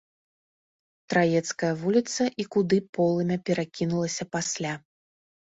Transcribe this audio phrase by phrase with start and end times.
[1.13, 4.73] Траецкая вуліца і куды полымя перакінулася пасля.